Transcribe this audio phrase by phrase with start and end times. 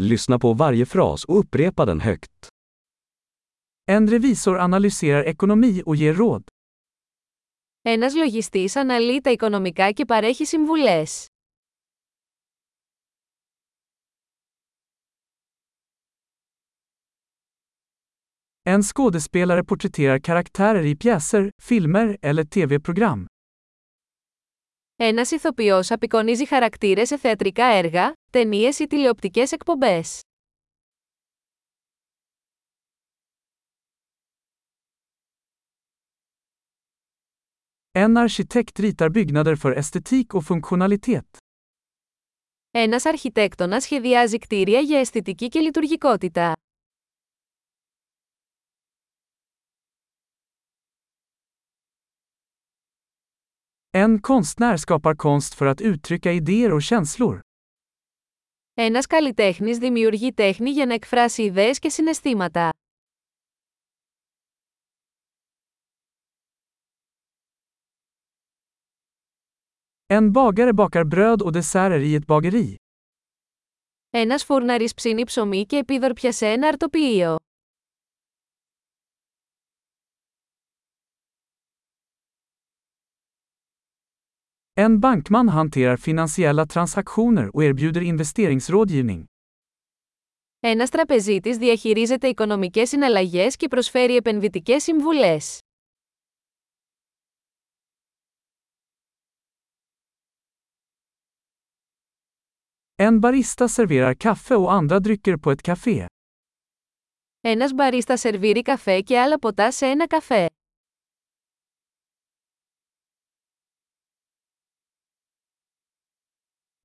[0.00, 2.48] Lyssna på varje fras och upprepa den högt.
[3.84, 6.42] En revisor analyserar ekonomi och ger råd.
[7.82, 11.26] Ένας λογιστής αναλύει τα οικονομικά και παρέχει συμβουλές.
[18.68, 23.26] En skådespelare porträtterar karaktärer i pjäser, filmer eller tv-program.
[24.98, 30.20] Ένας ηθοποιός απεικονίζει χαρακτήρες σε θεατρικά έργα, ταινίες ή τηλεοπτικές εκπομπές.
[37.92, 41.36] En arkitekt ritar byggnader för estetik och funktionalitet.
[42.70, 46.52] Ένας αρχιτέκτονας σχεδιάζει κτίρια για αισθητική και λειτουργικότητα.
[54.04, 57.40] En konstnär skapar konst för att uttrycka idéer och känslor.
[58.74, 62.70] Ένας καλλιτέχνης δημιουργεί τέχνη για να εκφράσει ιδέες και συναισθήματα.
[70.06, 72.74] En bagare bakar bröd och desserter i ett bageri.
[74.10, 77.36] Ένας φούρναρης ψήνει ψωμί και επίδορπια σε ένα αρτοποιείο.
[84.78, 89.24] En bankman hanterar finansiella transaktioner och erbjuder investeringsrådgivning.
[90.60, 95.58] Ένας τραπεζίτης διαχειρίζεται οικονομικές συναλλαγές και προσφέρει επενδυτικές συμβουλές.
[102.96, 106.06] En barista serverar kaffe och andra drycker på ett café.
[107.40, 110.55] Ένας μπαρίστα σερβίρει καφέ και άλλα ποτά σε ένα καφέ.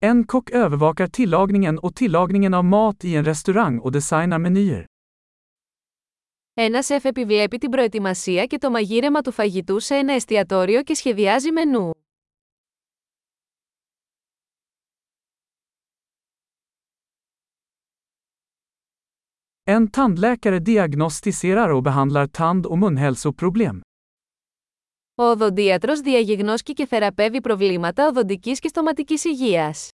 [0.00, 4.84] En kock övervakar tillagningen och tillagningen av mat i en restaurang och designar menyer.
[6.54, 11.52] Ένα σεφ επιβλέπει την προετοιμασία και το μαγείρεμα του φαγητού σε ένα εστιατόριο και σχεδιάζει
[11.52, 11.90] μενού.
[19.68, 23.82] En tandläkare diagnostiserar och behandlar tand- och munhälsoproblem.
[25.21, 29.89] Ο οδοντίατρος διαγιγνώσκει και θεραπεύει προβλήματα οδοντικής και στοματικής υγείας.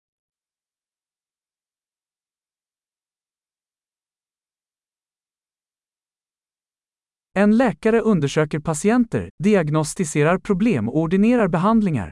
[7.31, 12.11] En läkare undersöker patienter, diagnostiserar problem och ordinerar behandlingar.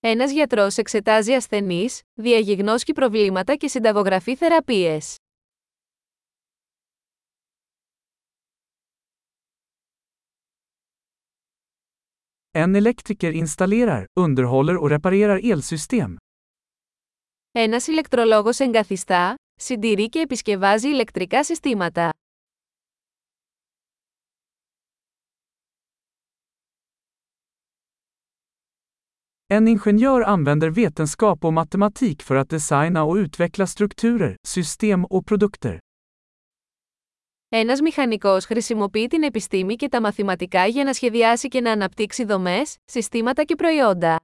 [0.00, 5.16] Ένας γιατρός εξετάζει ασθενείς, διαγιγνώσκει προβλήματα και συνταγογραφεί θεραπείες.
[12.51, 16.17] En elektriker installerar, underhåller och reparerar elsystem.
[17.51, 22.13] Ένας ηλεκτρολόγος εγκαθιστά, συντηρεί και επισκευάζει ηλεκτρικά συστήματα.
[29.47, 35.79] En ingenjör använder vetenskap och matematik för att designa och utveckla strukturer, system och produkter.
[37.52, 42.76] Ένας μηχανικός χρησιμοποιεί την επιστήμη και τα μαθηματικά για να σχεδιάσει και να αναπτύξει δομές,
[42.84, 44.20] συστήματα και προϊόντα.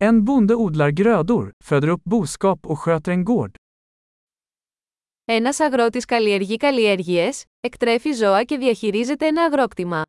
[0.00, 3.50] En bonde odlar grödor, föder upp boskap och sköter en gård.
[5.24, 10.02] Ένας αγρότης καλλιεργεί καλλιέργειες, εκτρέφει ζώα και διαχειρίζεται ένα αγρόκτημα.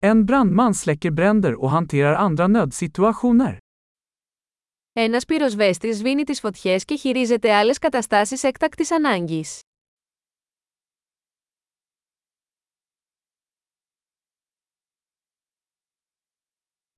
[0.00, 3.58] En brandman släcker bränder och hanterar andra nödsituationer.
[4.92, 9.60] Ένας πυροσβέστης σβήνει τις φωτιές και χειρίζεται άλλες καταστάσεις έκτακτης ανάγκης.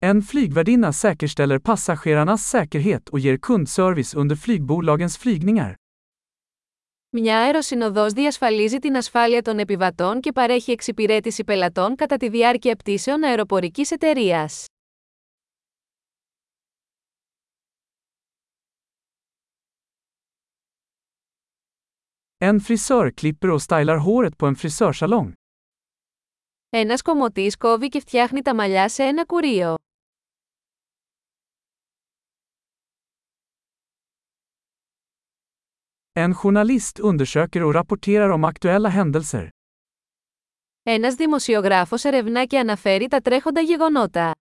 [0.06, 5.76] En flygvärdinna säkerställer passagerarnas säkerhet och ger kundservice under flygbolagens flygningar.
[7.11, 13.23] Μια αεροσυνοδός διασφαλίζει την ασφάλεια των επιβατών και παρέχει εξυπηρέτηση πελατών κατά τη διάρκεια πτήσεων
[13.23, 14.65] αεροπορικής εταιρείας.
[22.37, 25.31] En frisör klipper och stylar håret på en frisörsalong.
[26.69, 29.75] Ένας κομμωτής κόβει και φτιάχνει τα μαλλιά σε ένα κουρείο.
[36.23, 39.49] En journalist undersöker och rapporterar om aktuella händelser.
[40.83, 44.35] Ένας δημοσιογράφος ερευνά και αναφέρει τα τρέχοντα γεγονότα.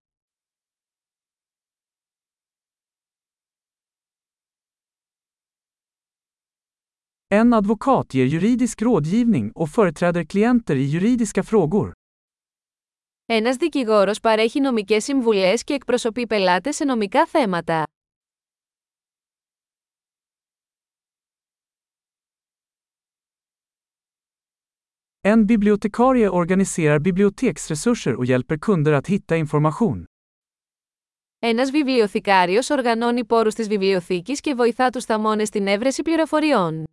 [7.28, 11.92] En advokat ger juridisk rådgivning och företräder klienter i juridiska frågor.
[13.26, 17.84] Ένας δικηγόρος παρέχει νομικές συμβουλές και εκπροσωπεί πελάτες σε νομικά θέματα.
[25.32, 30.04] En bibliotekarie organiserar biblioteksresurser och hjälper kunder att hitta information.
[31.38, 36.84] Ένας βιβλιοθηκάριος οργανώνει πόρους της βιβλιοθήκης και βοηθά τους θαμώνες στην έβρεση πληροφοριών.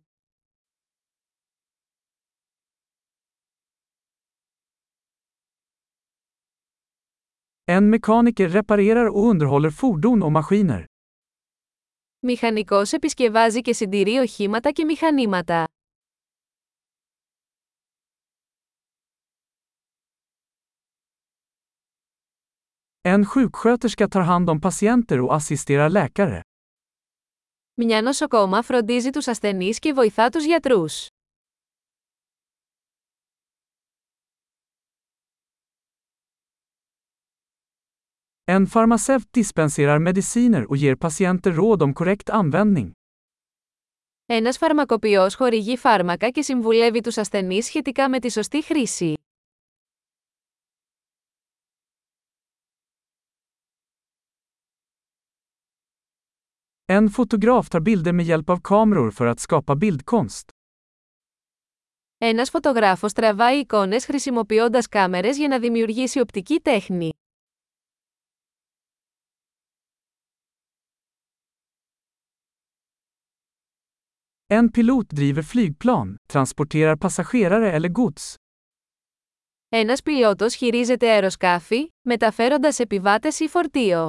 [7.64, 10.84] En mekaniker reparerar och underhåller fordon och maskiner.
[12.18, 15.64] Μηχανικός επισκευάζει και συντηρεί οχήματα και μηχανήματα.
[23.08, 26.40] En sjuksköterska tar hand om patienter och assisterar läkare.
[27.74, 31.06] Μια νοσοκόμα φροντίζει τους ασθενείς και βοηθά τους γιατρούς.
[38.44, 42.90] En farmaceut dispenserar mediciner och ger patienter råd om korrekt användning.
[44.26, 49.15] Ένας φαρμακοποιός χορηγεί φάρμακα και συμβουλεύει τους ασθενείς σχετικά με τη σωστή χρήση.
[56.96, 60.50] En fotograf tar bilder med hjälp av kameror för att skapa bildkonst.
[62.18, 67.10] Ένας φωτογράφος τραβάει εικόνες χρησιμοποιώντας κάμερες για να δημιουργήσει οπτική τέχνη.
[74.46, 78.34] En pilot driver flygplan, transporterar passagerare eller gods.
[79.68, 84.06] Ένας πιλότος χειρίζεται αεροσκάφη, μεταφέροντας επιβάτες ή φορτίο.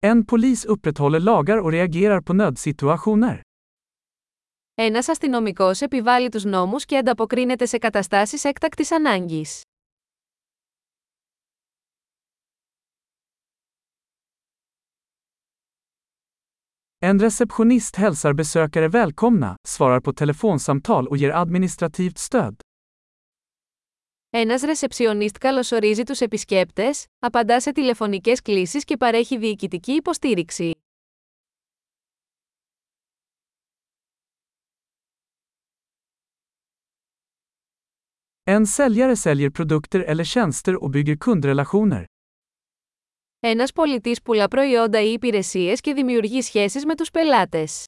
[0.00, 3.40] En polis upprätthåller lagar och reagerar på nödsituationer.
[4.74, 9.62] Ένας αστυνομικός επιβάλλει τους νόμους και ανταποκρίνεται σε καταστάσεις έκτακτης ανάγκης.
[16.98, 22.60] En receptionist hälsar besökare välkomna, svarar på telefonsamtal och ger administrativt stöd.
[24.33, 30.71] Ένας ρεσεψιονίστ καλωσορίζει τους επισκέπτες, απαντά σε τηλεφωνικές κλήσεις και παρέχει διοικητική υποστήριξη.
[38.43, 42.03] En säljare säljer produkter eller tjänster och bygger kundrelationer.
[43.39, 47.85] Ένας πολιτής πουλά προϊόντα ή υπηρεσίες και δημιουργεί σχέσεις με τους πελάτες.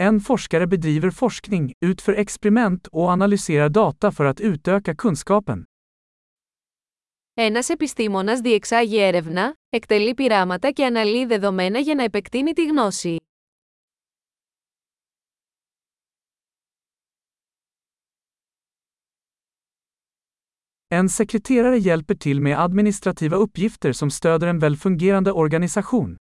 [0.00, 5.64] En forskare bedriver forskning, utför experiment och analyserar data för att utöka kunskapen.
[7.34, 13.16] Ένας επιστήμονας διεξάγει έρευνα, εκτελεί πειράματα και αναλύει δεδομένα για να επεκτείνει τη γνώση.
[20.88, 26.16] En sekreterare hjälper till med administrativa uppgifter som stöder en välfungerande organisation.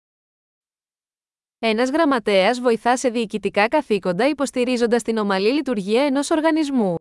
[1.67, 6.95] Ένας γραμματέας βοηθά σε διοικητικά καθήκοντα υποστηρίζοντας την ομαλή λειτουργία ενός οργανισμού.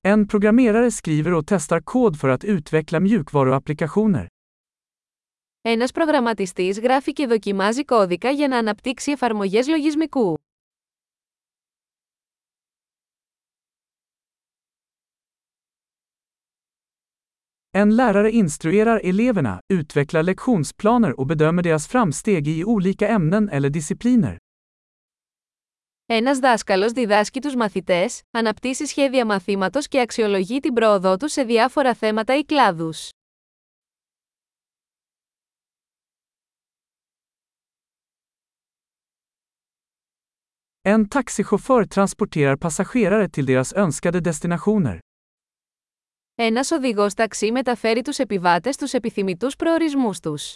[0.00, 4.26] En programmerare skriver och testar kod för att utveckla mjukvaruapplikationer.
[5.62, 10.34] Ένας προγραμματιστής γράφει και δοκιμάζει κώδικα για να αναπτύξει εφαρμογές λογισμικού.
[17.82, 24.36] En lärare instruerar eleverna, utvecklar lektionsplaner och bedömer deras framsteg i olika ämnen eller discipliner.
[26.06, 31.94] Ένας δάσκαλος διδάσκει τους μαθητές, αναπτύσσει σχέδια μαθήματος και αξιολογεί την πρόοδό τους σε διάφορα
[31.94, 33.08] θέματα ή κλάδους.
[40.82, 44.98] En taxichaufför transporterar passagerare till deras önskade destinationer.
[46.40, 50.54] Ένας οδηγός ταξί μεταφέρει τους επιβάτες στους επιθυμητούς προορισμούς τους.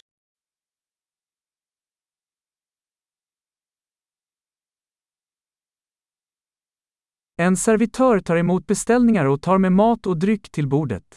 [7.34, 11.14] En servitör tar emot beställningar och tar med mat och dryck till bordet.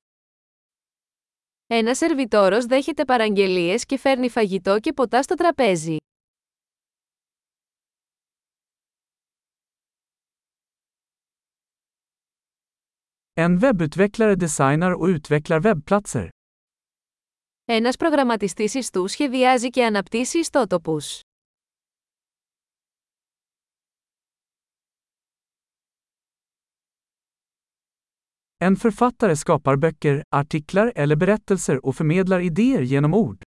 [1.68, 5.98] Ένας σερβιτόρος δέχεται παραγγελίες και φέρνει φαγητό και ποτά στο τραπέζι.
[13.38, 16.30] En webbutvecklare designar och utvecklar webbplatser.
[17.66, 21.20] Ένας προγραμματιστής ιστού σχεδιάζει και αναπτύσσει ιστότοπους.
[28.58, 33.42] En författare skapar böcker, artiklar eller berättelser och förmedlar idéer genom ord.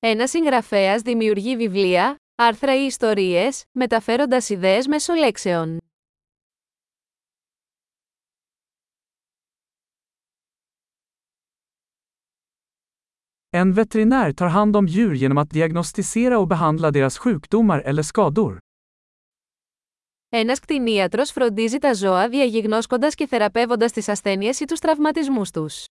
[0.00, 5.78] Ένας συγγραφέας δημιουργεί βιβλία, άρθρα ή ιστορίες, μεταφέροντας ιδέες μέσω λέξεων.
[13.60, 18.58] En veterinär tar hand om djur genom att diagnostisera och behandla deras sjukdomar eller skador.
[20.28, 25.84] Ένας κτηνίατρος φροντίζει τα ζώα διαγιγνώσκοντας και θεραπεύοντας τις ασθένειες ή τους τραυματισμούς τους.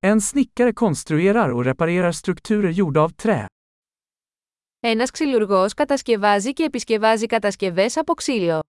[0.00, 3.46] En snickare konstruerar och reparerar strukturer gjorda av trä.
[4.80, 8.60] Ένας ξυλουργός κατασκευάζει και επισκευάζει κατασκευές από ξύλο.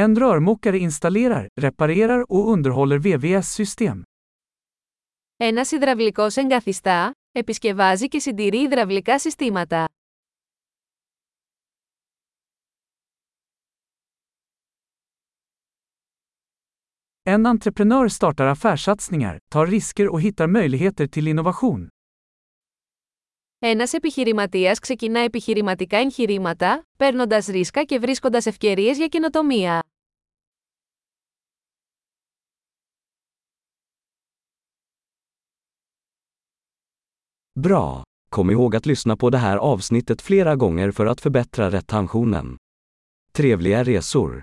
[0.00, 4.02] En rörmokare installerar, reparerar och underhåller VVS-system.
[5.36, 9.88] Ένας υδραυλικός εγκαθιστά, επισκευάζει και συντηρεί υδραυλικά συστήματα.
[17.28, 21.88] En entreprenör startar affärssatsningar, tar risker och hittar möjligheter till innovation.
[23.63, 29.83] Ένας επιχειρηματίας ξεκινά επιχειρηματικά εγχειρήματα, παίρνοντας ρίσκα και βρίσκοντας ευκαιρίες για καινοτομία.
[37.59, 38.01] Bra!
[38.35, 42.57] Kom ihåg att lyssna på det här avsnittet flera gånger för att förbättra retentionen.
[43.31, 44.41] Trevliga resor!